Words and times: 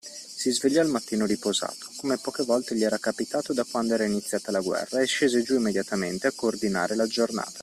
Si 0.03 0.49
svegliò 0.51 0.81
al 0.81 0.87
mattino 0.87 1.27
riposato, 1.27 1.91
come 1.97 2.17
poche 2.17 2.41
volte 2.43 2.73
gli 2.73 2.83
era 2.83 2.97
capitato 2.97 3.53
da 3.53 3.63
quando 3.69 3.93
era 3.93 4.03
iniziata 4.03 4.49
la 4.49 4.59
guerra, 4.59 4.99
e 4.99 5.05
scese 5.05 5.43
giù 5.43 5.57
immediatamente 5.57 6.25
a 6.25 6.33
coordinare 6.35 6.95
la 6.95 7.05
giornata. 7.05 7.59